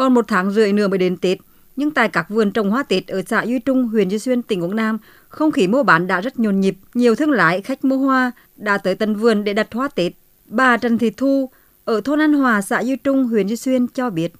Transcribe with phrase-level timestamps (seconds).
[0.00, 1.38] Còn một tháng rưỡi nữa mới đến Tết,
[1.76, 4.62] nhưng tại các vườn trồng hoa Tết ở xã Duy Trung, huyện Duy Xuyên, tỉnh
[4.62, 6.76] Quảng Nam, không khí mua bán đã rất nhộn nhịp.
[6.94, 10.12] Nhiều thương lái, khách mua hoa đã tới tận vườn để đặt hoa Tết.
[10.46, 11.50] Bà Trần Thị Thu
[11.84, 14.32] ở thôn An Hòa, xã Duy Trung, huyện Duy Xuyên cho biết,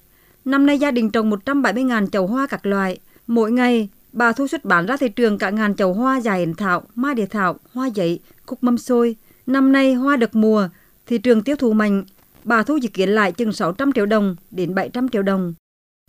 [0.45, 2.99] năm nay gia đình trồng 170.000 chậu hoa các loại.
[3.27, 6.53] Mỗi ngày, bà thu xuất bán ra thị trường cả ngàn chậu hoa dài hiển
[6.53, 9.15] thảo, mai địa thảo, hoa giấy, cúc mâm xôi.
[9.47, 10.67] Năm nay hoa được mùa,
[11.05, 12.03] thị trường tiêu thụ mạnh.
[12.43, 15.53] Bà thu dự kiến lại chừng 600 triệu đồng đến 700 triệu đồng.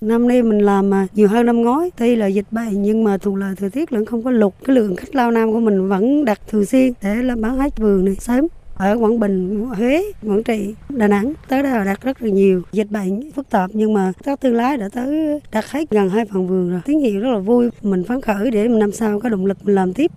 [0.00, 3.18] Năm nay mình làm mà nhiều hơn năm ngoái, tuy là dịch bệnh nhưng mà
[3.18, 4.54] thuận lợi thời tiết vẫn không có lục.
[4.64, 7.78] Cái lượng khách lao nam của mình vẫn đặt thường xuyên để là bán hết
[7.78, 8.46] vườn này sớm.
[8.74, 12.62] Ở Quảng Bình, Huế, Quảng Trị, Đà Nẵng tới đây là đặt rất là nhiều.
[12.72, 16.24] Dịch bệnh phức tạp nhưng mà các thương lái đã tới đặt hết gần hai
[16.24, 16.80] phần vườn rồi.
[16.84, 19.74] Tín hiệu rất là vui, mình phấn khởi để năm sau có động lực mình
[19.74, 20.10] làm tiếp.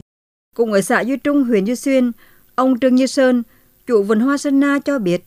[0.55, 2.11] Cũng ở xã Duy Trung, huyện Duy Xuyên,
[2.55, 3.43] ông Trương Như Sơn,
[3.87, 5.23] chủ vườn hoa Sơn Na cho biết,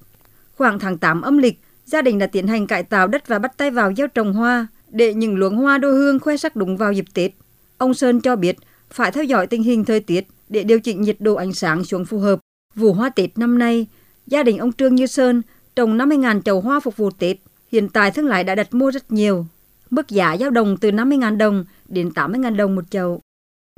[0.58, 3.56] khoảng tháng 8 âm lịch, gia đình đã tiến hành cải tạo đất và bắt
[3.56, 6.92] tay vào gieo trồng hoa để những luống hoa đô hương khoe sắc đúng vào
[6.92, 7.32] dịp Tết.
[7.78, 8.56] Ông Sơn cho biết
[8.90, 12.04] phải theo dõi tình hình thời tiết để điều chỉnh nhiệt độ ánh sáng xuống
[12.04, 12.38] phù hợp.
[12.74, 13.86] Vụ hoa Tết năm nay,
[14.26, 15.42] gia đình ông Trương Như Sơn
[15.76, 17.36] trồng 50.000 chậu hoa phục vụ Tết.
[17.72, 19.46] Hiện tại thương lái đã đặt mua rất nhiều.
[19.90, 23.20] Mức giá dao động từ 50.000 đồng đến 80.000 đồng một chậu.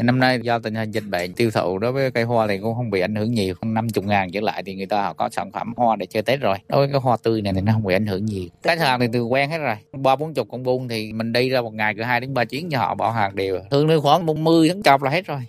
[0.02, 2.74] Năm nay do tình hình dịch bệnh tiêu thụ đối với cây hoa thì cũng
[2.74, 5.28] không bị ảnh hưởng nhiều, khoảng 50 ngàn trở lại thì người ta họ có
[5.32, 6.56] sản phẩm hoa để chơi Tết rồi.
[6.68, 8.48] Đối với cái hoa tươi này thì nó không bị ảnh hưởng nhiều.
[8.62, 9.76] Khách hàng thì từ quen hết rồi.
[9.92, 12.44] Ba bốn chục con buôn thì mình đi ra một ngày cứ hai đến ba
[12.44, 13.60] chuyến cho họ bỏ hàng đều.
[13.70, 15.40] Thường nơi khoảng 40 tháng chọc là hết rồi.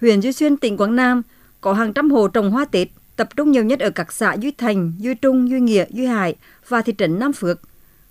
[0.00, 1.22] Huyện Duy Xuyên, tỉnh Quảng Nam
[1.60, 4.50] có hàng trăm hồ trồng hoa Tết, tập trung nhiều nhất ở các xã Duy
[4.50, 6.34] Thành, Duy Trung, Duy Nghĩa, Duy Hải
[6.68, 7.60] và thị trấn Nam Phước.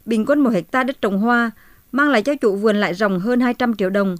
[0.05, 1.51] Bình quân một hecta đất trồng hoa
[1.91, 4.15] mang lại cho chủ vườn lại ròng hơn 200 triệu đồng,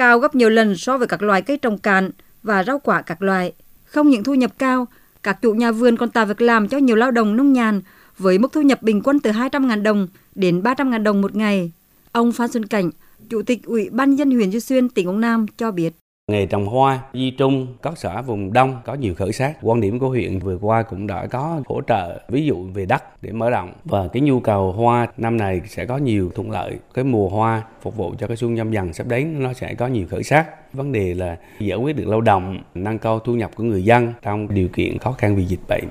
[0.00, 2.10] cao gấp nhiều lần so với các loài cây trồng cạn
[2.42, 3.52] và rau quả các loại.
[3.84, 4.86] Không những thu nhập cao,
[5.22, 7.80] các chủ nhà vườn còn tạo việc làm cho nhiều lao động nông nhàn
[8.18, 11.72] với mức thu nhập bình quân từ 200.000 đồng đến 300.000 đồng một ngày.
[12.12, 12.90] Ông Phan Xuân Cảnh,
[13.30, 15.90] Chủ tịch Ủy ban dân huyện Duy Xuyên, tỉnh Quảng Nam cho biết.
[16.30, 19.56] Nghề trồng hoa, Di Trung, các xã vùng Đông có nhiều khởi sắc.
[19.62, 23.22] Quan điểm của huyện vừa qua cũng đã có hỗ trợ, ví dụ về đất
[23.22, 23.72] để mở rộng.
[23.84, 26.78] Và cái nhu cầu hoa năm này sẽ có nhiều thuận lợi.
[26.94, 29.86] Cái mùa hoa phục vụ cho cái xuân nhâm dần sắp đến nó sẽ có
[29.86, 30.72] nhiều khởi sắc.
[30.72, 34.12] Vấn đề là giải quyết được lao động, nâng cao thu nhập của người dân
[34.22, 35.84] trong điều kiện khó khăn vì dịch bệnh.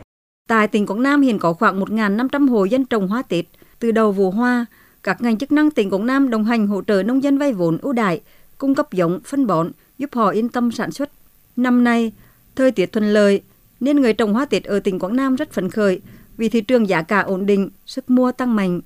[0.47, 3.45] Tại tỉnh Quảng Nam hiện có khoảng 1.500 hộ dân trồng hoa Tết.
[3.79, 4.65] Từ đầu vụ hoa,
[5.03, 7.77] các ngành chức năng tỉnh Quảng Nam đồng hành hỗ trợ nông dân vay vốn
[7.81, 8.21] ưu đại
[8.57, 11.11] cung cấp giống, phân bón, giúp họ yên tâm sản xuất.
[11.55, 12.11] Năm nay,
[12.55, 13.41] thời tiết thuận lợi
[13.79, 16.01] nên người trồng hoa tiết ở tỉnh Quảng Nam rất phấn khởi
[16.37, 18.81] vì thị trường giá cả ổn định, sức mua tăng mạnh.